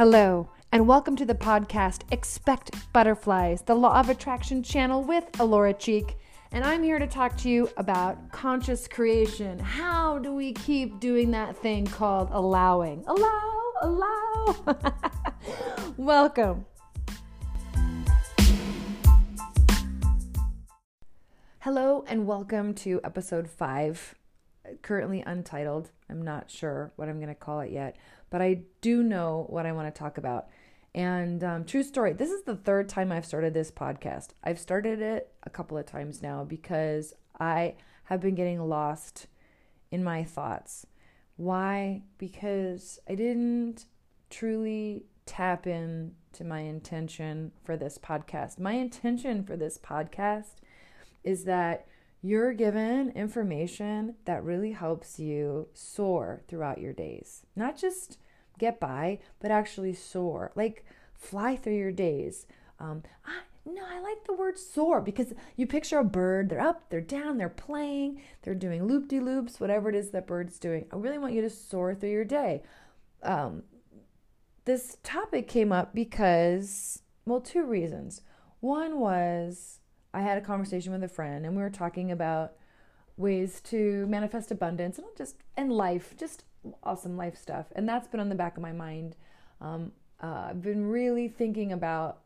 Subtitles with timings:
[0.00, 5.74] Hello, and welcome to the podcast Expect Butterflies, the Law of Attraction channel with Alora
[5.74, 6.16] Cheek.
[6.52, 9.58] And I'm here to talk to you about conscious creation.
[9.58, 13.04] How do we keep doing that thing called allowing?
[13.06, 14.56] Allow, allow.
[15.98, 16.64] welcome.
[21.58, 24.14] Hello, and welcome to episode five,
[24.82, 25.90] currently untitled.
[26.08, 27.96] I'm not sure what I'm going to call it yet,
[28.30, 30.48] but I do know what I want to talk about.
[30.94, 34.30] And um, true story, this is the third time I've started this podcast.
[34.42, 39.28] I've started it a couple of times now because I have been getting lost
[39.90, 40.86] in my thoughts.
[41.36, 42.02] Why?
[42.18, 43.86] Because I didn't
[44.30, 48.58] truly tap in to my intention for this podcast.
[48.58, 50.56] My intention for this podcast
[51.22, 51.86] is that
[52.22, 57.46] you're given information that really helps you soar throughout your days.
[57.56, 58.18] Not just
[58.58, 60.52] get by, but actually soar.
[60.54, 62.46] Like fly through your days.
[62.78, 66.88] Um, I, no, I like the word soar because you picture a bird, they're up,
[66.90, 70.86] they're down, they're playing, they're doing loop de loops, whatever it is that bird's doing.
[70.92, 72.62] I really want you to soar through your day.
[73.22, 73.64] Um,
[74.64, 78.22] this topic came up because, well, two reasons.
[78.60, 79.79] One was
[80.12, 82.54] I had a conversation with a friend and we were talking about
[83.16, 86.44] ways to manifest abundance and just and life, just
[86.82, 87.66] awesome life stuff.
[87.76, 89.16] And that's been on the back of my mind.
[89.60, 92.20] Um, uh, I've been really thinking about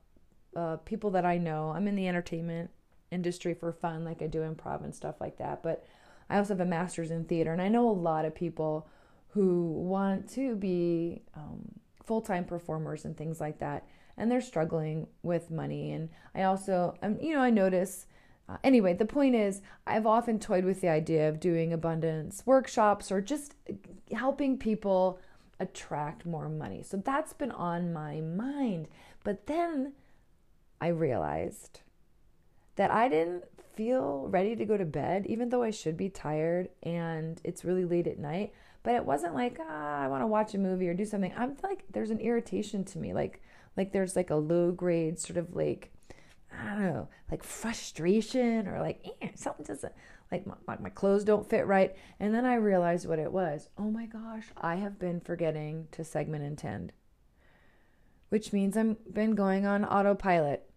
[0.56, 1.70] uh, people that I know.
[1.70, 2.70] I'm in the entertainment
[3.10, 5.62] industry for fun, like I do improv and stuff like that.
[5.62, 5.84] But
[6.28, 8.88] I also have a master's in theater, and I know a lot of people
[9.28, 11.72] who want to be um,
[12.04, 15.92] full time performers and things like that and they're struggling with money.
[15.92, 18.06] And I also, um, you know, I notice.
[18.48, 23.10] Uh, anyway, the point is, I've often toyed with the idea of doing abundance workshops
[23.10, 23.54] or just
[24.12, 25.18] helping people
[25.60, 26.82] attract more money.
[26.82, 28.88] So that's been on my mind.
[29.24, 29.92] But then
[30.80, 31.80] I realized
[32.76, 33.44] that I didn't
[33.74, 37.84] feel ready to go to bed, even though I should be tired and it's really
[37.84, 38.52] late at night.
[38.82, 41.32] But it wasn't like, ah, I want to watch a movie or do something.
[41.36, 43.14] I'm like, there's an irritation to me.
[43.14, 43.40] Like,
[43.76, 45.92] like there's like a low grade sort of like
[46.52, 49.92] I don't know, like frustration or like eh, something doesn't
[50.30, 51.94] like my, my clothes don't fit right.
[52.20, 53.68] And then I realized what it was.
[53.78, 56.92] Oh my gosh, I have been forgetting to segment intend,
[58.28, 60.68] which means I'm been going on autopilot,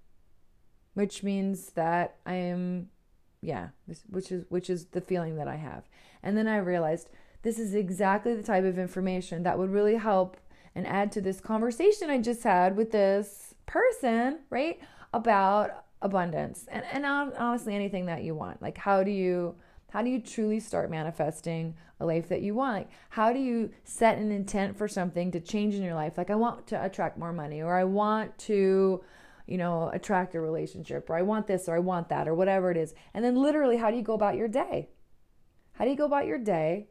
[0.94, 2.90] which means that I am,
[3.42, 3.70] yeah,
[4.10, 5.88] which is which is the feeling that I have.
[6.24, 7.10] And then I realized
[7.44, 10.38] this is exactly the type of information that would really help
[10.78, 14.80] and add to this conversation I just had with this person, right?
[15.12, 18.62] About abundance and, and honestly anything that you want.
[18.62, 19.56] Like how do you
[19.90, 22.78] how do you truly start manifesting a life that you want?
[22.78, 26.16] Like how do you set an intent for something to change in your life?
[26.16, 29.04] Like I want to attract more money or I want to
[29.48, 32.70] you know, attract a relationship, or I want this, or I want that, or whatever
[32.70, 32.94] it is.
[33.14, 34.90] And then, literally, how do you go about your day?
[35.72, 36.90] How do you go about your day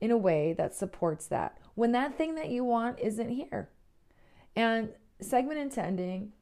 [0.00, 1.58] in a way that supports that?
[1.78, 3.68] when that thing that you want isn't here.
[4.56, 4.88] And
[5.20, 6.32] segment intending,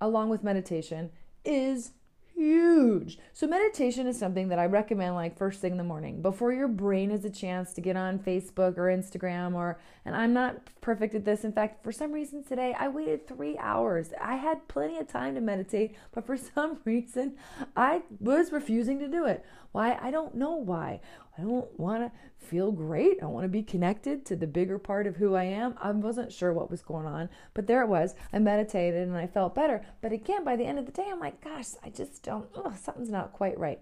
[0.00, 1.10] along with meditation,
[1.44, 1.90] is
[2.36, 3.18] huge.
[3.32, 6.68] So meditation is something that I recommend like first thing in the morning before your
[6.68, 11.16] brain has a chance to get on Facebook or Instagram or and I'm not perfect
[11.16, 11.42] at this.
[11.42, 14.10] In fact, for some reason today I waited 3 hours.
[14.20, 17.34] I had plenty of time to meditate, but for some reason
[17.74, 19.44] I was refusing to do it.
[19.72, 19.98] Why?
[20.00, 21.00] I don't know why.
[21.38, 23.22] I don't want to feel great.
[23.22, 25.74] I want to be connected to the bigger part of who I am.
[25.80, 28.14] I wasn't sure what was going on, but there it was.
[28.32, 29.84] I meditated and I felt better.
[30.00, 32.48] But again, by the end of the day, I'm like, gosh, I just don't,
[32.78, 33.80] something's not quite right.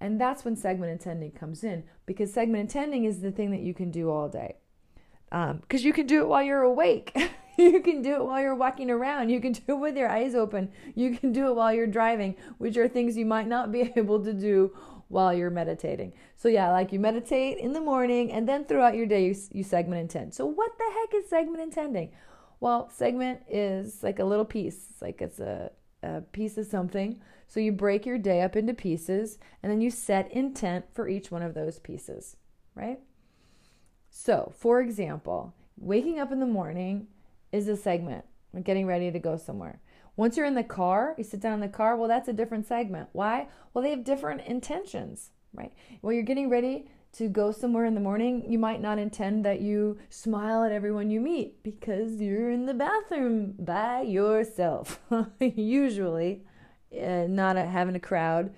[0.00, 3.74] And that's when segment intending comes in because segment intending is the thing that you
[3.74, 4.56] can do all day.
[5.30, 7.12] Because um, you can do it while you're awake.
[7.58, 9.28] you can do it while you're walking around.
[9.28, 10.70] You can do it with your eyes open.
[10.94, 14.24] You can do it while you're driving, which are things you might not be able
[14.24, 14.74] to do
[15.08, 16.12] while you're meditating.
[16.36, 19.62] So yeah, like you meditate in the morning and then throughout your day you, you
[19.64, 20.34] segment intend.
[20.34, 22.12] So what the heck is segment intending?
[22.60, 24.88] Well, segment is like a little piece.
[24.90, 25.70] It's like it's a,
[26.02, 27.20] a piece of something.
[27.46, 31.30] So you break your day up into pieces and then you set intent for each
[31.30, 32.36] one of those pieces,
[32.74, 33.00] right?
[34.10, 37.06] So, for example, waking up in the morning
[37.52, 38.24] is a segment,
[38.64, 39.80] getting ready to go somewhere.
[40.18, 42.66] Once you're in the car, you sit down in the car, well, that's a different
[42.66, 43.08] segment.
[43.12, 43.46] Why?
[43.72, 45.72] Well, they have different intentions, right?
[46.02, 49.60] Well, you're getting ready to go somewhere in the morning, you might not intend that
[49.60, 55.00] you smile at everyone you meet because you're in the bathroom by yourself.
[55.40, 56.42] Usually,
[56.92, 58.52] uh, not a, having a crowd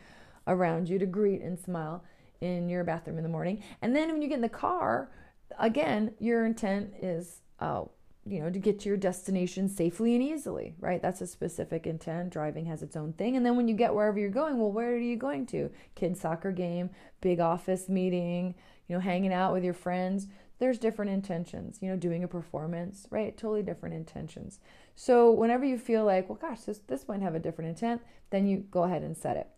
[0.46, 2.02] around you to greet and smile
[2.40, 3.62] in your bathroom in the morning.
[3.82, 5.10] And then when you get in the car,
[5.58, 7.90] again, your intent is, oh,
[8.30, 11.02] you know, to get to your destination safely and easily, right?
[11.02, 12.30] That's a specific intent.
[12.30, 13.36] Driving has its own thing.
[13.36, 15.70] And then when you get wherever you're going, well, where are you going to?
[15.96, 16.90] Kids soccer game,
[17.20, 18.54] big office meeting,
[18.86, 20.28] you know, hanging out with your friends.
[20.60, 23.36] There's different intentions, you know, doing a performance, right?
[23.36, 24.60] Totally different intentions.
[24.94, 28.46] So whenever you feel like, well, gosh, this, this might have a different intent, then
[28.46, 29.48] you go ahead and set it.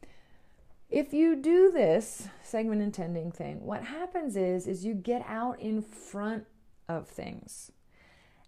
[0.88, 5.82] If you do this segment intending thing, what happens is is you get out in
[5.82, 6.44] front
[6.88, 7.72] of things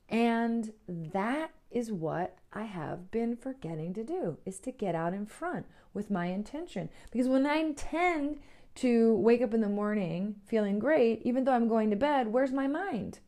[0.08, 5.26] and that is what I have been forgetting to do is to get out in
[5.26, 6.88] front with my intention.
[7.10, 8.38] Because when I intend
[8.76, 12.52] to wake up in the morning feeling great, even though I'm going to bed, where's
[12.52, 13.20] my mind?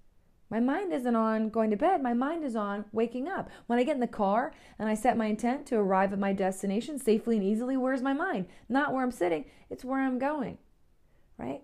[0.48, 2.02] My mind isn't on going to bed.
[2.02, 3.50] My mind is on waking up.
[3.66, 6.32] When I get in the car and I set my intent to arrive at my
[6.32, 8.46] destination safely and easily, where's my mind?
[8.68, 10.58] Not where I'm sitting, it's where I'm going,
[11.36, 11.62] right?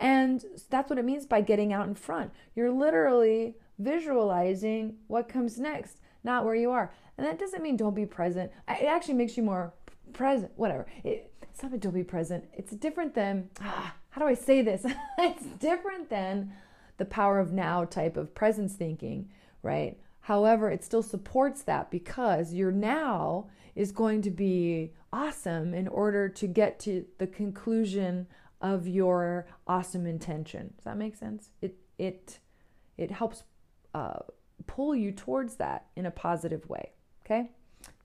[0.00, 2.32] And that's what it means by getting out in front.
[2.54, 6.92] You're literally visualizing what comes next, not where you are.
[7.18, 8.50] And that doesn't mean don't be present.
[8.68, 9.72] It actually makes you more
[10.12, 10.86] present, whatever.
[11.04, 12.44] It, it's not a don't be present.
[12.52, 14.86] It's different than, ah, how do I say this?
[15.18, 16.52] it's different than
[16.96, 19.28] the power of now type of presence thinking,
[19.62, 19.98] right?
[20.20, 26.28] However, it still supports that because your now is going to be awesome in order
[26.28, 28.26] to get to the conclusion
[28.60, 30.72] of your awesome intention.
[30.76, 31.50] Does that make sense?
[31.60, 32.38] It it
[32.96, 33.42] it helps
[33.94, 34.20] uh,
[34.66, 36.92] pull you towards that in a positive way.
[37.24, 37.50] Okay?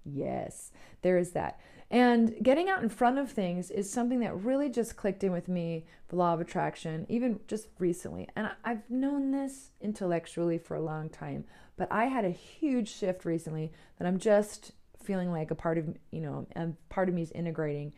[0.04, 1.60] Yes, there is that.
[1.90, 5.48] And getting out in front of things is something that really just clicked in with
[5.48, 8.28] me, the law of attraction, even just recently.
[8.36, 11.46] And I've known this intellectually for a long time,
[11.78, 15.98] but I had a huge shift recently that I'm just feeling like a part of,
[16.12, 17.94] you know, and part of me is integrating,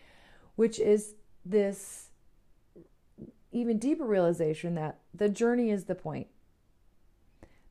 [0.55, 2.09] which is this
[3.51, 6.27] even deeper realization that the journey is the point.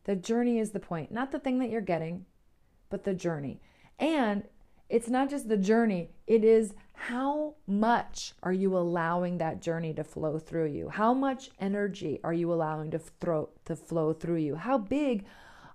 [0.08, 2.24] The journey is the point, not the thing that you're getting,
[2.88, 3.60] but the journey.
[3.98, 4.42] And
[4.88, 10.02] it's not just the journey, it is how much are you allowing that journey to
[10.02, 10.88] flow through you?
[10.88, 14.54] How much energy are you allowing to throw to flow through you?
[14.54, 15.26] How big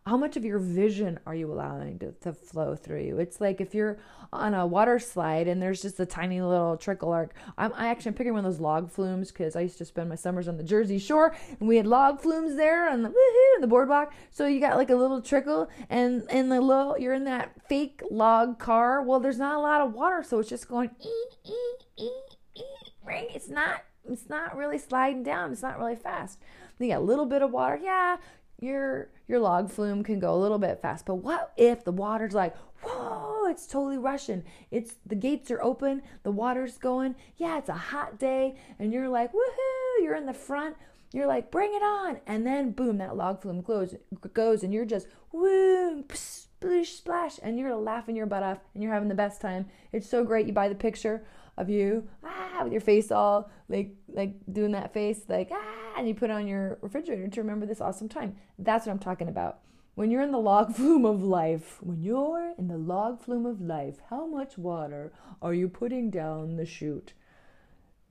[0.05, 3.19] how much of your vision are you allowing to, to flow through you?
[3.19, 3.97] It's like if you're
[4.33, 7.33] on a water slide and there's just a tiny little trickle arc.
[7.57, 10.09] I'm I actually am picking one of those log flumes because I used to spend
[10.09, 13.61] my summers on the Jersey Shore and we had log flumes there on the woohoo
[13.61, 14.13] the boardwalk.
[14.31, 18.01] So you got like a little trickle and and the little you're in that fake
[18.11, 19.01] log car.
[19.03, 22.63] Well, there's not a lot of water, so it's just going ee, ee, ee,
[23.05, 23.27] right?
[23.33, 25.51] It's not it's not really sliding down.
[25.51, 26.39] It's not really fast.
[26.79, 27.79] You got a little bit of water.
[27.81, 28.17] Yeah,
[28.59, 31.05] your your log flume can go a little bit fast.
[31.05, 34.43] But what if the water's like, whoa, it's totally rushing.
[34.71, 37.15] It's the gates are open, the water's going.
[37.37, 40.75] Yeah, it's a hot day, and you're like, woohoo, you're in the front.
[41.13, 42.19] You're like, bring it on.
[42.25, 43.95] And then boom, that log flume goes,
[44.33, 48.93] goes and you're just woo, splish, splash, and you're laughing your butt off and you're
[48.93, 49.67] having the best time.
[49.91, 50.47] It's so great.
[50.47, 51.23] You buy the picture
[51.57, 56.07] of you ah, with your face all like like doing that face like ah and
[56.07, 58.35] you put it on your refrigerator to remember this awesome time.
[58.57, 59.59] That's what i'm talking about.
[59.95, 63.61] When you're in the log flume of life when you're in the log flume of
[63.61, 67.13] life how much water are you putting down the chute?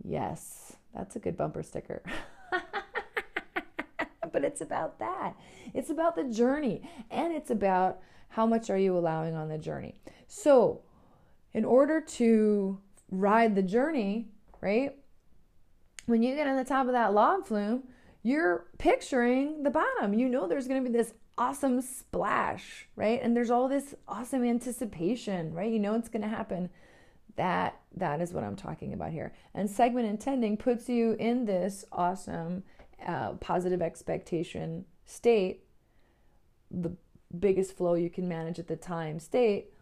[0.02, 2.02] Yes that's a good bumper sticker.
[4.32, 5.36] But it's about that.
[5.74, 8.00] It's about the journey and it's about
[8.30, 10.00] how much are you allowing on the journey.
[10.26, 10.80] So
[11.52, 12.78] in order to
[13.12, 14.26] ride the journey,
[14.60, 14.96] right?
[16.06, 17.84] When you get on the top of that log flume,
[18.24, 20.14] you're picturing the bottom.
[20.14, 23.20] You know there's going to be this awesome splash, right?
[23.22, 25.70] And there's all this awesome anticipation, right?
[25.70, 26.70] You know it's going to happen.
[27.36, 29.32] That that is what I'm talking about here.
[29.54, 32.64] And segment intending puts you in this awesome
[33.06, 35.64] uh, positive expectation state,
[36.70, 36.94] the
[37.38, 39.72] biggest flow you can manage at the time state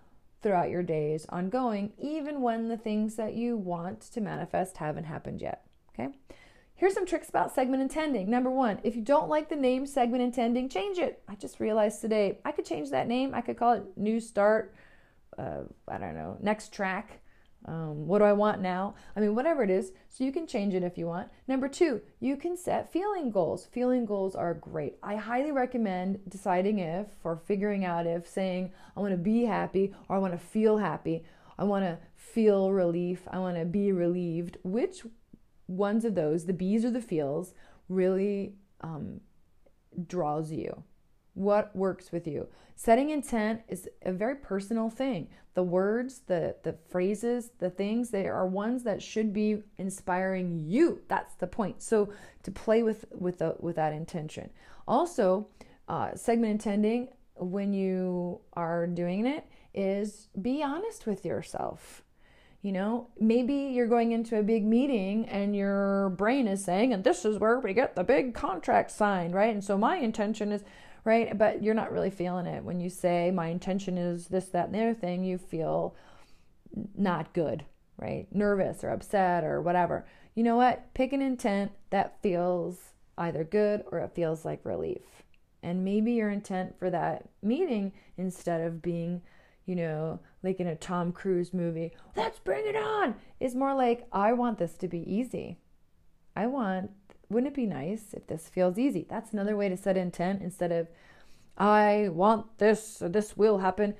[0.43, 5.41] throughout your days ongoing, even when the things that you want to manifest haven't happened
[5.41, 5.65] yet.
[5.93, 6.09] Okay?
[6.75, 8.31] Here's some tricks about segment intending.
[8.31, 11.23] Number one, if you don't like the name segment intending, change it.
[11.29, 13.35] I just realized today I could change that name.
[13.35, 14.75] I could call it New Start,
[15.37, 17.21] uh, I don't know, Next Track.
[17.67, 18.95] Um, what do I want now?
[19.15, 19.93] I mean, whatever it is.
[20.09, 21.29] So you can change it if you want.
[21.47, 23.67] Number two, you can set feeling goals.
[23.67, 24.97] Feeling goals are great.
[25.03, 29.95] I highly recommend deciding if or figuring out if saying, I want to be happy
[30.09, 31.25] or I want to feel happy.
[31.59, 33.29] I want to feel relief.
[33.31, 34.57] I want to be relieved.
[34.65, 35.03] Which
[35.69, 37.53] ones of those, the B's or the feels,
[37.89, 39.21] really um,
[40.07, 40.83] draws you?
[41.41, 42.49] What works with you?
[42.77, 45.29] Setting intent is a very personal thing.
[45.55, 51.01] The words, the the phrases, the things, they are ones that should be inspiring you.
[51.09, 51.83] That's the point.
[51.83, 54.51] So to play with with the with that intention.
[54.87, 55.49] Also,
[55.89, 62.03] uh, segment intending when you are doing it is be honest with yourself.
[62.61, 67.03] You know, maybe you're going into a big meeting and your brain is saying, and
[67.03, 69.55] this is where we get the big contract signed, right?
[69.55, 70.63] And so my intention is,
[71.05, 71.37] right?
[71.37, 72.65] But you're not really feeling it.
[72.65, 75.95] When you say, my intention is this, that, and the other thing, you feel
[76.97, 77.65] not good,
[77.97, 78.27] right?
[78.33, 80.07] Nervous or upset or whatever.
[80.35, 80.95] You know what?
[80.95, 82.79] Pick an intent that feels
[83.19, 85.03] either good or it feels like relief.
[85.63, 89.21] And maybe your intent for that meeting, instead of being,
[89.67, 94.07] you know, like in a Tom Cruise movie, let's bring it on, is more like,
[94.11, 95.59] I want this to be easy.
[96.35, 96.91] I want,
[97.31, 99.07] wouldn't it be nice if this feels easy?
[99.09, 100.89] That's another way to set intent instead of,
[101.57, 103.95] I want this, or this will happen.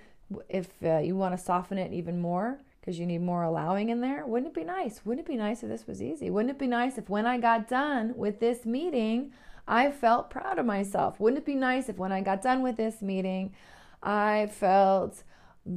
[0.49, 4.01] If uh, you want to soften it even more, because you need more allowing in
[4.01, 5.01] there, wouldn't it be nice?
[5.05, 6.31] Wouldn't it be nice if this was easy?
[6.31, 9.33] Wouldn't it be nice if when I got done with this meeting,
[9.69, 11.21] I felt proud of myself.
[11.21, 13.55] Wouldn't it be nice if when I got done with this meeting,
[14.03, 15.23] I felt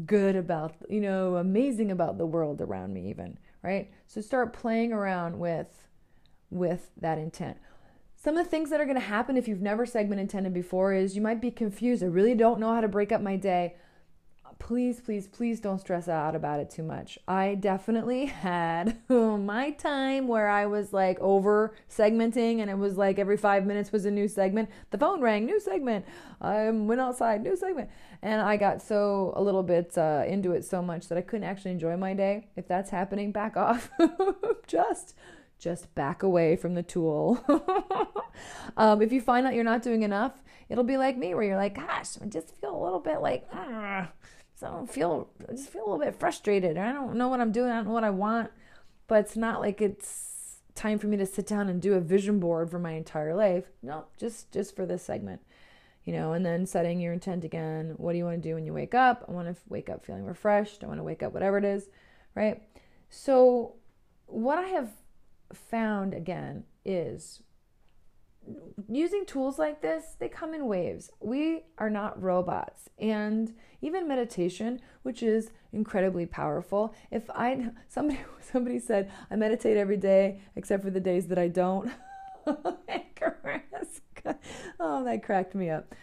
[0.06, 3.92] good about, you know, amazing about the world around me even, right?
[4.08, 5.68] So start playing around with
[6.54, 7.58] with that intent.
[8.16, 10.94] Some of the things that are going to happen if you've never segment intended before
[10.94, 12.02] is you might be confused.
[12.04, 13.76] I really don't know how to break up my day
[14.64, 17.20] please, please, please don't stress out about it too much.
[17.28, 23.20] I definitely had my time where I was like over segmenting and it was like
[23.20, 24.70] every five minutes was a new segment.
[24.92, 26.06] The phone rang, new segment.
[26.40, 27.90] I went outside, new segment.
[28.22, 31.48] And I got so a little bit uh, into it so much that I couldn't
[31.48, 32.48] actually enjoy my day.
[32.56, 33.90] If that's happening, back off.
[34.66, 35.16] just
[35.64, 37.44] just back away from the tool.
[38.78, 40.34] um, if you find out you're not doing enough,
[40.68, 43.48] it'll be like me, where you're like, gosh, I just feel a little bit like,
[43.54, 44.12] ah,
[44.62, 46.78] I don't feel, I just feel a little bit frustrated.
[46.78, 47.72] I don't know what I'm doing.
[47.72, 48.52] I don't know what I want.
[49.08, 52.40] But it's not like it's time for me to sit down and do a vision
[52.40, 53.66] board for my entire life.
[53.82, 55.42] No, just just for this segment.
[56.06, 57.96] You know, and then setting your intent again.
[57.98, 59.26] What do you want to do when you wake up?
[59.28, 60.84] I want to wake up feeling refreshed.
[60.84, 61.90] I want to wake up whatever it is,
[62.36, 62.62] right?
[63.10, 63.76] So
[64.28, 64.90] what I have
[65.54, 67.42] found again is
[68.90, 71.10] using tools like this, they come in waves.
[71.20, 72.90] We are not robots.
[73.00, 76.94] And even meditation, which is incredibly powerful.
[77.12, 81.48] If I somebody somebody said I meditate every day except for the days that I
[81.48, 81.92] don't.
[84.80, 85.94] oh, that cracked me up.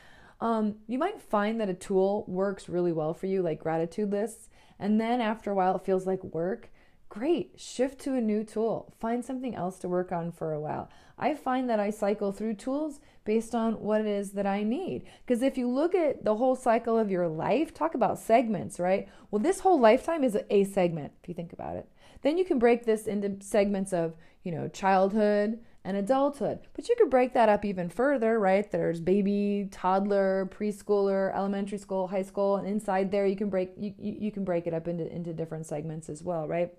[0.40, 4.48] Um, you might find that a tool works really well for you, like gratitude lists,
[4.78, 6.70] and then after a while it feels like work.
[7.10, 8.94] Great, shift to a new tool.
[9.00, 10.88] Find something else to work on for a while.
[11.18, 15.02] I find that I cycle through tools based on what it is that I need.
[15.26, 19.08] Because if you look at the whole cycle of your life, talk about segments, right?
[19.28, 21.88] Well, this whole lifetime is a segment, if you think about it.
[22.22, 24.14] Then you can break this into segments of,
[24.44, 26.60] you know, childhood and adulthood.
[26.74, 28.70] But you could break that up even further, right?
[28.70, 33.92] There's baby, toddler, preschooler, elementary school, high school, and inside there you can break you,
[33.98, 36.72] you can break it up into, into different segments as well, right?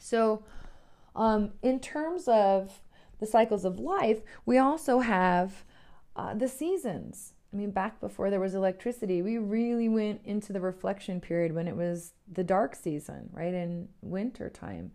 [0.00, 0.44] So
[1.14, 2.80] um, in terms of
[3.18, 5.64] the cycles of life, we also have
[6.14, 7.32] uh, the seasons.
[7.52, 11.68] I mean, back before there was electricity, we really went into the reflection period when
[11.68, 13.54] it was the dark season, right?
[13.54, 14.92] In winter time.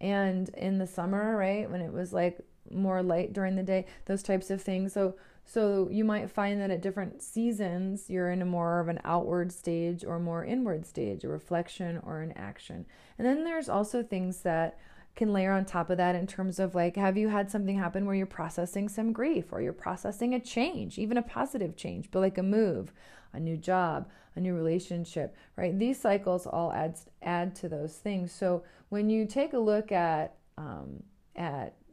[0.00, 1.68] And in the summer, right?
[1.68, 2.38] When it was like
[2.70, 4.92] more light during the day, those types of things.
[4.92, 5.16] So,
[5.48, 9.52] so you might find that at different seasons, you're in a more of an outward
[9.52, 12.84] stage or more inward stage, a reflection or an action.
[13.16, 14.76] And then there's also things that
[15.14, 18.06] can layer on top of that in terms of like, have you had something happen
[18.06, 22.20] where you're processing some grief or you're processing a change, even a positive change, but
[22.20, 22.92] like a move,
[23.32, 25.78] a new job, a new relationship, right?
[25.78, 28.32] These cycles all add add to those things.
[28.32, 31.04] So when you take a look at um,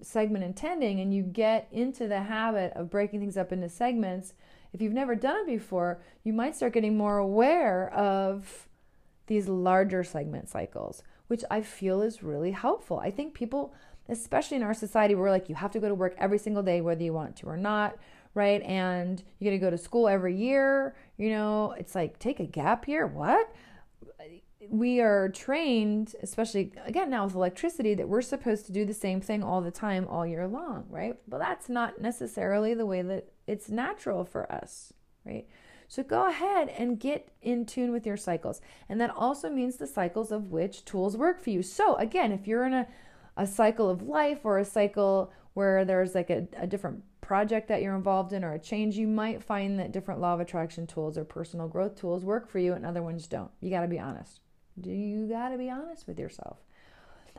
[0.03, 4.33] segment intending and you get into the habit of breaking things up into segments,
[4.73, 8.67] if you've never done it before, you might start getting more aware of
[9.27, 12.99] these larger segment cycles which I feel is really helpful.
[12.99, 13.73] I think people,
[14.09, 16.81] especially in our society, we're like, you have to go to work every single day,
[16.81, 17.95] whether you want to or not,
[18.35, 18.61] right?
[18.61, 20.95] And you're to go to school every year.
[21.17, 23.07] You know, it's like, take a gap year.
[23.07, 23.53] What?
[24.69, 29.21] We are trained, especially again now with electricity, that we're supposed to do the same
[29.21, 31.17] thing all the time, all year long, right?
[31.27, 34.93] But that's not necessarily the way that it's natural for us,
[35.25, 35.45] right?
[35.87, 38.61] So go ahead and get in tune with your cycles.
[38.89, 41.61] And that also means the cycles of which tools work for you.
[41.61, 42.87] So again, if you're in a,
[43.37, 47.81] a cycle of life or a cycle where there's like a, a different project that
[47.81, 51.17] you're involved in or a change, you might find that different law of attraction tools
[51.17, 53.51] or personal growth tools work for you and other ones don't.
[53.61, 54.39] You got to be honest.
[54.79, 56.57] Do you got to be honest with yourself?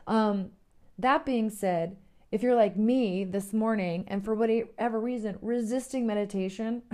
[0.07, 0.51] Um,
[0.99, 1.97] that being said,
[2.31, 6.81] if you're like me this morning and for whatever reason resisting meditation,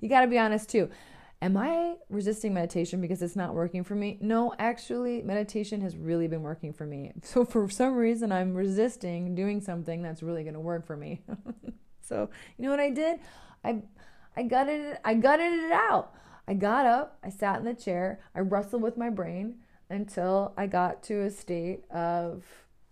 [0.00, 0.88] you got to be honest too.
[1.42, 4.16] Am I resisting meditation because it's not working for me?
[4.22, 7.12] No, actually, meditation has really been working for me.
[7.22, 11.20] So, for some reason, I'm resisting doing something that's really going to work for me.
[12.00, 13.20] so, you know what I did?
[13.62, 13.82] I
[14.36, 16.14] I gutted it, I gutted it out.
[16.46, 19.56] I got up, I sat in the chair, I wrestled with my brain
[19.88, 22.44] until I got to a state of,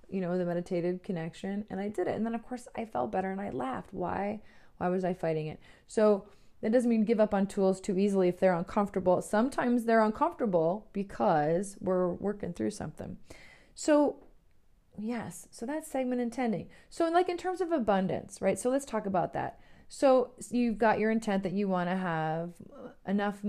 [0.09, 2.17] you know, the meditative connection and I did it.
[2.17, 3.93] And then of course I felt better and I laughed.
[3.93, 4.41] Why?
[4.79, 5.61] Why was I fighting it?
[5.87, 6.25] So
[6.63, 9.21] that doesn't mean give up on tools too easily if they're uncomfortable.
[9.21, 13.19] Sometimes they're uncomfortable because we're working through something.
[13.75, 14.17] So
[14.99, 16.69] yes, so that's segment intending.
[16.89, 18.59] So like in terms of abundance, right?
[18.59, 19.59] So let's talk about that.
[19.95, 22.55] So you've got your intent that you want to have
[23.07, 23.45] enough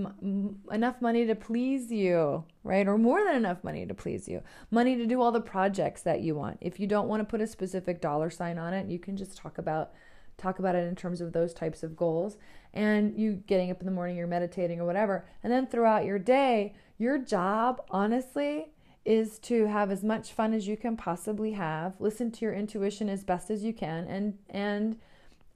[0.70, 2.86] enough money to please you, right?
[2.86, 4.42] Or more than enough money to please you.
[4.70, 6.58] Money to do all the projects that you want.
[6.60, 9.38] If you don't want to put a specific dollar sign on it, you can just
[9.38, 9.92] talk about
[10.36, 12.36] talk about it in terms of those types of goals.
[12.74, 15.24] And you getting up in the morning, you're meditating or whatever.
[15.42, 18.74] And then throughout your day, your job, honestly,
[19.06, 21.98] is to have as much fun as you can possibly have.
[22.02, 24.98] Listen to your intuition as best as you can and and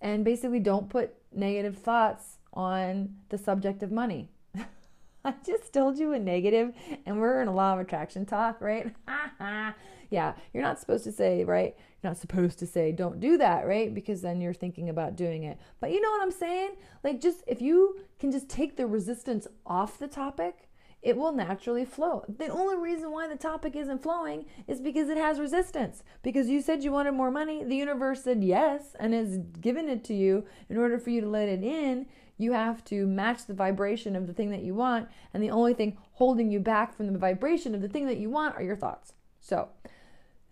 [0.01, 4.31] and basically don't put negative thoughts on the subject of money.
[5.25, 6.73] I just told you a negative,
[7.05, 8.95] and we're in a law of attraction talk, right?
[10.11, 11.77] yeah, you're not supposed to say, right?
[12.03, 13.93] You're not supposed to say, don't do that, right?
[13.93, 15.59] Because then you're thinking about doing it.
[15.81, 16.77] But you know what I'm saying?
[17.03, 20.68] Like, just if you can just take the resistance off the topic,
[21.03, 22.25] it will naturally flow.
[22.29, 26.03] The only reason why the topic isn't flowing is because it has resistance.
[26.23, 30.05] Because you said you wanted more money, the universe said yes and has given it
[30.05, 30.45] to you.
[30.69, 34.27] In order for you to let it in, you have to match the vibration of
[34.27, 35.09] the thing that you want.
[35.33, 38.31] And the only thing holding you back from the vibration of the thing that you
[38.31, 39.13] want are your thoughts.
[39.41, 39.69] So,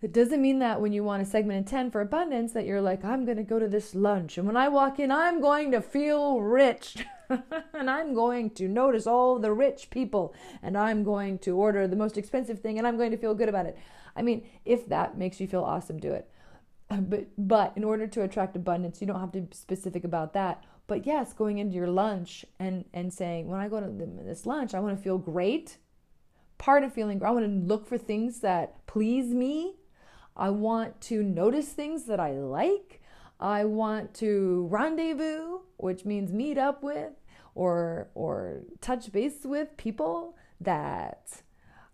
[0.01, 3.03] it doesn't mean that when you want a segment intent for abundance that you're like,
[3.03, 5.81] I'm going to go to this lunch and when I walk in, I'm going to
[5.81, 6.97] feel rich.
[7.73, 11.95] and I'm going to notice all the rich people and I'm going to order the
[11.95, 13.77] most expensive thing and I'm going to feel good about it.
[14.15, 16.29] I mean, if that makes you feel awesome, do it.
[17.01, 20.63] But but in order to attract abundance, you don't have to be specific about that.
[20.87, 23.87] But yes, going into your lunch and and saying, when I go to
[24.23, 25.77] this lunch, I want to feel great.
[26.57, 29.75] Part of feeling, I want to look for things that please me.
[30.37, 33.01] I want to notice things that I like.
[33.39, 37.13] I want to rendezvous, which means meet up with
[37.55, 41.41] or or touch base with people that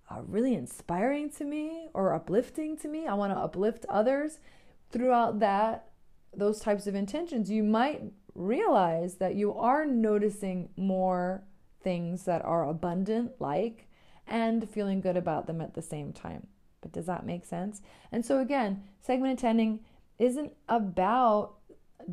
[0.10, 3.08] are really inspiring to me or uplifting to me.
[3.08, 4.40] I want to uplift others
[4.92, 5.90] throughout that
[6.36, 7.50] those types of intentions.
[7.50, 8.04] You might
[8.36, 11.44] realize that you are noticing more
[11.82, 13.88] things that are abundant like
[14.28, 16.48] and feeling good about them at the same time.
[16.84, 17.82] But does that make sense?
[18.12, 19.80] And so again, segment intending
[20.20, 21.56] isn't about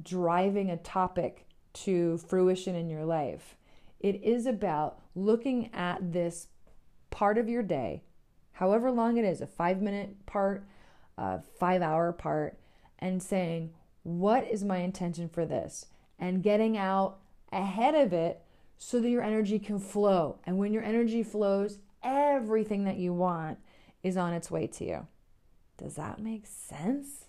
[0.02, 3.56] driving a topic to fruition in your life.
[3.98, 6.46] It is about looking at this
[7.10, 8.04] part of your day,
[8.52, 10.64] however long it is a five minute part,
[11.18, 12.58] a five hour part,
[13.00, 15.86] and saying, What is my intention for this?
[16.18, 17.18] And getting out
[17.52, 18.42] ahead of it
[18.78, 20.38] so that your energy can flow.
[20.44, 23.58] And when your energy flows, everything that you want
[24.02, 25.06] is on its way to you.
[25.76, 27.26] Does that make sense?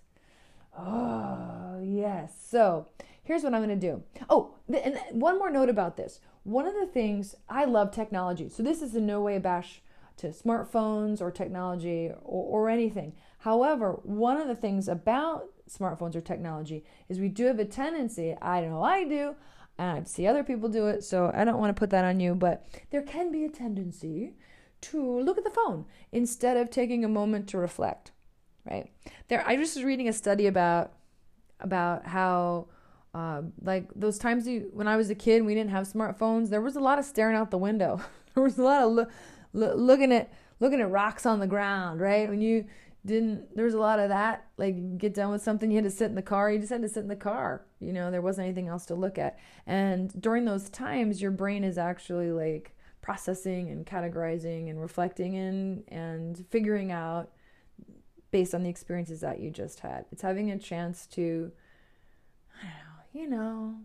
[0.78, 2.34] Oh, yes.
[2.50, 2.88] So
[3.24, 4.04] here's what I'm going to do.
[4.30, 6.20] Oh, and one more note about this.
[6.44, 8.50] One of the things I love technology.
[8.50, 9.82] So this is in no way a bash
[10.18, 13.14] to smartphones or technology or, or anything.
[13.40, 18.36] However, one of the things about smartphones or technology is we do have a tendency,
[18.42, 19.36] I know I do,
[19.78, 22.20] and I see other people do it, so I don't want to put that on
[22.20, 24.34] you, but there can be a tendency
[24.82, 28.12] to look at the phone instead of taking a moment to reflect
[28.70, 28.90] right?
[29.28, 30.94] There i just was reading a study about
[31.60, 32.68] about how
[33.14, 36.62] uh, like those times you, when i was a kid we didn't have smartphones there
[36.62, 38.02] was a lot of staring out the window.
[38.34, 39.08] There was a lot of lo-
[39.52, 42.30] lo- looking at looking at rocks on the ground right?
[42.30, 42.66] When you
[43.06, 45.90] didn't there was a lot of that like get done with something you had to
[45.90, 48.22] sit in the car you just had to sit in the car you know there
[48.22, 49.38] wasn't anything else to look at.
[49.68, 52.74] And during those times your brain is actually like
[53.12, 57.30] processing and categorizing and reflecting and and figuring out
[58.32, 60.06] based on the experiences that you just had.
[60.14, 61.52] It's having a chance to,
[62.58, 63.76] I don't know, you know,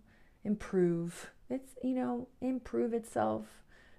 [0.45, 1.33] improve.
[1.51, 3.47] It's, you know, improve itself,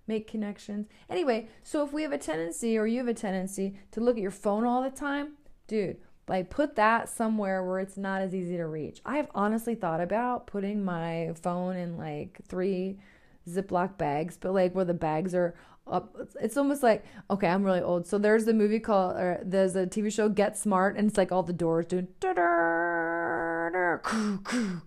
[0.07, 0.87] make connections.
[1.09, 4.21] Anyway, so if we have a tendency or you have a tendency to look at
[4.21, 5.33] your phone all the time,
[5.67, 5.97] dude,
[6.29, 9.01] like put that somewhere where it's not as easy to reach.
[9.05, 12.99] I have honestly thought about putting my phone in like three
[13.47, 15.55] Ziploc bags, but like where the bags are
[15.89, 16.15] up.
[16.41, 18.07] It's almost like okay, I'm really old.
[18.07, 21.31] So there's the movie called or there's a TV show Get Smart, and it's like
[21.31, 22.07] all the doors doing.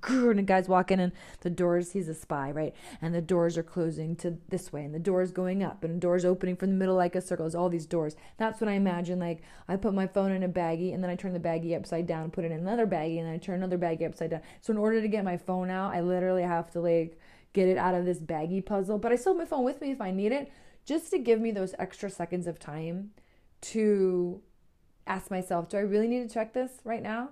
[0.09, 2.75] And the guy's walking and the doors, he's a spy, right?
[3.03, 6.01] And the doors are closing to this way and the doors going up and the
[6.01, 7.45] doors opening from the middle like a circle.
[7.45, 8.17] There's all these doors.
[8.39, 9.19] That's what I imagine.
[9.19, 12.07] Like I put my phone in a baggie and then I turn the baggie upside
[12.07, 14.43] down put it in another baggie and then I turn another baggie upside down.
[14.61, 17.19] So in order to get my phone out, I literally have to like
[17.53, 18.99] get it out of this baggy puzzle.
[18.99, 20.51] But I still have my phone with me if I need it,
[20.85, 23.11] just to give me those extra seconds of time
[23.63, 24.41] to
[25.07, 27.31] ask myself, do I really need to check this right now?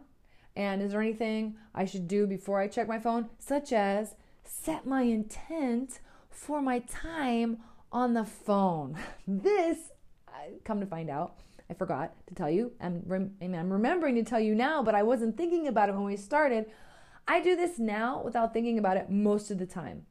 [0.57, 4.87] And is there anything I should do before I check my phone, such as set
[4.87, 6.01] my intent
[6.31, 7.59] for my time
[7.93, 8.97] on the phone?
[9.27, 9.79] This,
[10.65, 11.37] come to find out,
[11.71, 12.73] I forgot to tell you.
[12.81, 13.05] I'm,
[13.41, 16.67] I'm remembering to tell you now, but I wasn't thinking about it when we started.
[17.29, 20.07] I do this now without thinking about it most of the time.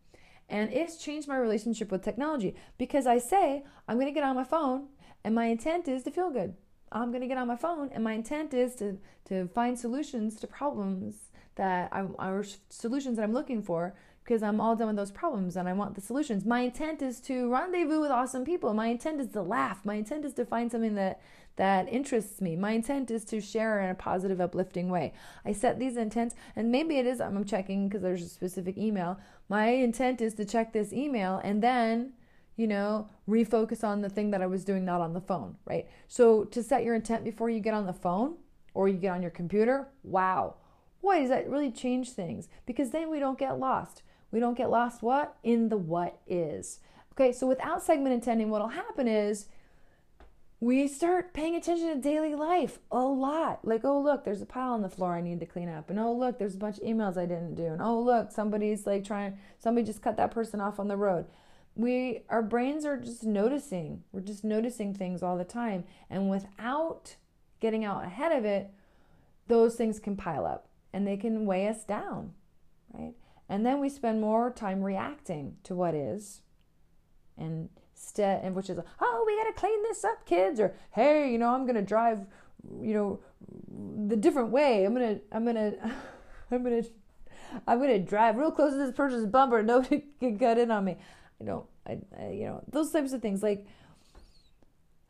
[0.48, 4.36] And it's changed my relationship with technology because I say, I'm going to get on
[4.36, 4.88] my phone
[5.24, 6.54] and my intent is to feel good.
[6.92, 10.36] I'm going to get on my phone and my intent is to, to find solutions
[10.38, 11.16] to problems
[11.56, 15.58] that I, are solutions that I'm looking for because I'm all done with those problems
[15.58, 16.46] and I want the solutions.
[16.46, 18.74] My intent is to rendezvous with awesome people.
[18.74, 19.84] My intent is to laugh.
[19.84, 21.20] My intent is to find something that
[21.58, 22.56] that interests me.
[22.56, 25.14] My intent is to share in a positive, uplifting way.
[25.46, 29.20] I set these intents, and maybe it is I'm checking because there's a specific email.
[29.50, 32.14] My intent is to check this email and then
[32.58, 35.88] you know, refocus on the thing that I was doing, not on the phone, right?
[36.08, 38.36] So to set your intent before you get on the phone
[38.74, 40.56] or you get on your computer, wow,
[41.02, 44.02] boy, does that really change things because then we don't get lost.
[44.32, 45.38] We don't get lost what?
[45.44, 46.80] In the what is.
[47.14, 49.48] Okay, so without segment intending, what'll happen is
[50.60, 53.60] we start paying attention to daily life a lot.
[53.64, 55.90] Like, oh, look, there's a pile on the floor I need to clean up.
[55.90, 57.68] And oh, look, there's a bunch of emails I didn't do.
[57.68, 61.28] And oh, look, somebody's like trying, somebody just cut that person off on the road
[61.78, 67.16] we our brains are just noticing we're just noticing things all the time and without
[67.60, 68.72] getting out ahead of it
[69.48, 72.34] those things can pile up and they can weigh us down
[72.94, 73.14] right
[73.48, 76.42] and then we spend more time reacting to what is
[77.38, 81.32] and instead and which is oh we got to clean this up kids or hey
[81.32, 82.20] you know i'm going to drive
[82.82, 83.20] you know
[84.08, 85.92] the different way i'm going to i'm going to
[86.52, 86.90] i'm going to
[87.68, 90.86] i'm going to drive real close to this person's bumper nobody can cut in on
[90.86, 90.98] me
[91.40, 93.44] you don't, I, I, you know, those types of things.
[93.44, 93.66] Like,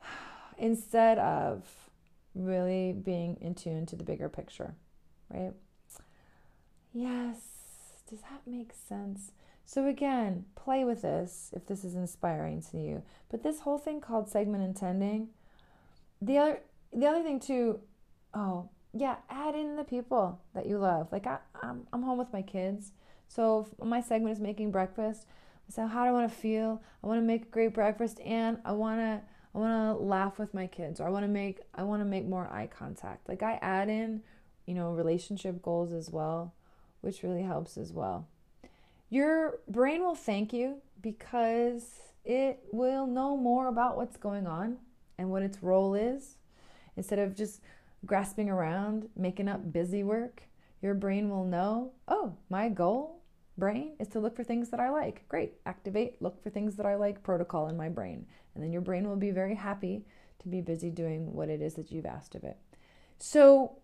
[0.57, 1.63] instead of
[2.35, 4.75] really being in tune to the bigger picture,
[5.29, 5.53] right?
[6.93, 7.37] Yes.
[8.09, 9.31] Does that make sense?
[9.67, 13.03] So, again, play with this if this is inspiring to you.
[13.29, 15.27] But this whole thing called segment intending,
[16.21, 16.59] the other,
[16.91, 17.81] the other thing too,
[18.33, 21.11] oh, yeah, add in the people that you love.
[21.11, 22.93] Like, I, I'm, I'm home with my kids.
[23.27, 25.27] So, my segment is making breakfast.
[25.69, 26.81] So how do I want to feel?
[27.03, 29.21] I want to make a great breakfast and I want to
[29.53, 32.05] I want to laugh with my kids or I want to make I want to
[32.05, 33.27] make more eye contact.
[33.27, 34.21] Like I add in,
[34.65, 36.53] you know, relationship goals as well,
[37.01, 38.27] which really helps as well.
[39.09, 41.83] Your brain will thank you because
[42.25, 44.77] it will know more about what's going on
[45.17, 46.37] and what its role is.
[46.95, 47.61] Instead of just
[48.05, 50.43] grasping around, making up busy work,
[50.81, 53.17] your brain will know, oh, my goal
[53.57, 55.27] brain is to look for things that I like.
[55.27, 55.53] Great.
[55.65, 58.25] Activate, look for things that I like protocol in my brain.
[58.53, 60.05] And then your brain will be very happy
[60.39, 62.57] to be busy doing what it is that you've asked of it.
[63.17, 63.79] So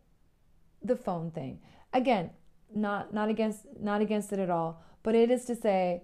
[0.81, 1.59] the phone thing.
[1.91, 2.31] Again,
[2.75, 6.03] not not against not against it at all, but it is to say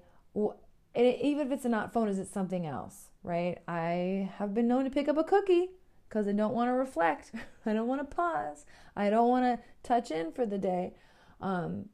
[0.96, 3.58] it, even if it's not phone is it something else, right?
[3.68, 5.70] I have been known to pick up a cookie
[6.08, 7.32] because I don't want to reflect.
[7.66, 8.66] I don't want to pause.
[8.96, 10.94] I don't want to touch in for the day.
[11.42, 11.90] Um,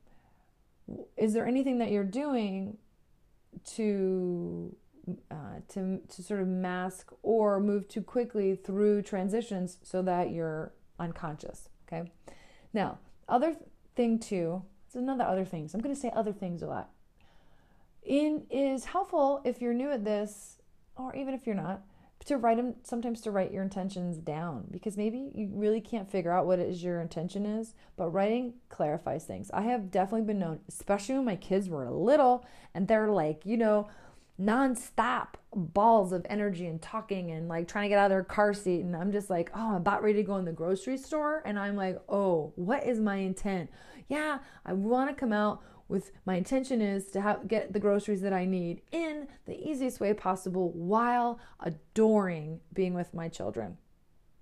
[1.17, 2.77] is there anything that you're doing
[3.75, 4.75] to
[5.29, 10.73] uh, to to sort of mask or move too quickly through transitions so that you're
[10.99, 11.69] unconscious?
[11.87, 12.11] Okay.
[12.73, 13.55] Now, other
[13.95, 14.63] thing too.
[14.87, 15.73] It's another other things.
[15.73, 16.89] I'm going to say other things a lot.
[18.05, 20.59] In is helpful if you're new at this,
[20.95, 21.81] or even if you're not
[22.25, 26.31] to write them sometimes to write your intentions down because maybe you really can't figure
[26.31, 29.51] out what it is your intention is but writing clarifies things.
[29.53, 33.57] I have definitely been known especially when my kids were little and they're like you
[33.57, 33.89] know
[34.41, 38.53] nonstop balls of energy and talking and like trying to get out of their car
[38.53, 41.41] seat and i'm just like oh i'm about ready to go in the grocery store
[41.45, 43.69] and i'm like oh what is my intent?
[44.09, 48.33] Yeah i want to come out with my intention is to get the groceries that
[48.33, 53.77] I need in the easiest way possible while adoring being with my children.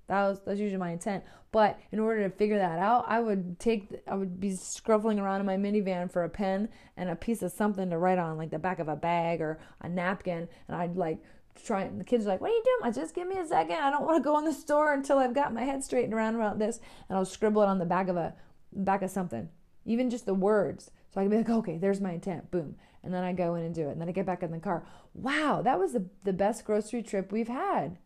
[0.07, 1.23] That was that's usually my intent.
[1.51, 5.39] But in order to figure that out, I would take I would be scruffling around
[5.39, 8.51] in my minivan for a pen and a piece of something to write on, like
[8.51, 11.19] the back of a bag or a napkin, and I'd like
[11.63, 12.89] try and the kids are like, What are you doing?
[12.89, 13.77] I just give me a second.
[13.77, 16.35] I don't want to go in the store until I've got my head straightened around
[16.35, 18.33] about this and I'll scribble it on the back of a
[18.73, 19.49] back of something
[19.85, 20.91] even just the words.
[21.13, 22.75] So I can be like, okay, there's my intent, boom.
[23.03, 23.91] And then I go in and do it.
[23.91, 24.83] And then I get back in the car.
[25.13, 27.97] Wow, that was the, the best grocery trip we've had.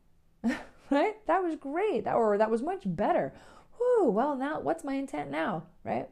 [0.89, 1.15] right?
[1.28, 2.04] That was great.
[2.04, 3.34] That, or that was much better.
[3.78, 5.63] Whew, well, now what's my intent now?
[5.86, 6.10] Right?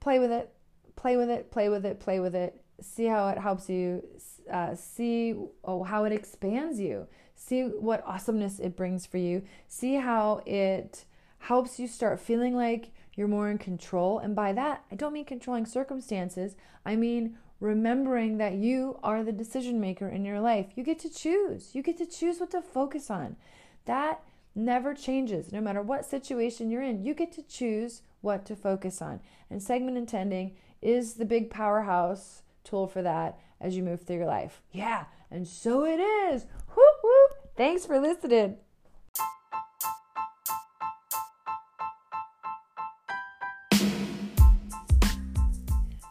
[0.00, 0.52] Play with it,
[0.96, 2.60] play with it, play with it, play with it.
[2.80, 4.02] See how it helps you.
[4.50, 7.06] Uh, see oh, how it expands you.
[7.36, 9.42] See what awesomeness it brings for you.
[9.68, 11.04] See how it
[11.38, 14.18] helps you start feeling like you're more in control.
[14.18, 19.32] And by that, I don't mean controlling circumstances, I mean remembering that you are the
[19.32, 20.66] decision maker in your life.
[20.74, 21.74] You get to choose.
[21.74, 23.36] You get to choose what to focus on.
[23.84, 24.20] That
[24.54, 25.52] never changes.
[25.52, 29.20] No matter what situation you're in, you get to choose what to focus on.
[29.48, 34.26] And segment intending is the big powerhouse tool for that as you move through your
[34.26, 34.60] life.
[34.72, 36.46] Yeah, and so it is.
[36.74, 37.50] Whoop, whoop.
[37.56, 38.56] Thanks for listening.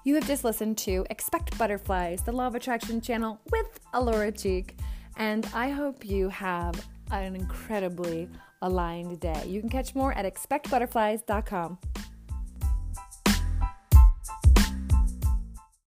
[0.03, 4.77] You have just listened to Expect Butterflies, the Law of Attraction channel with Alora Cheek,
[5.17, 8.27] and I hope you have an incredibly
[8.63, 9.43] aligned day.
[9.45, 11.77] You can catch more at expectbutterflies.com.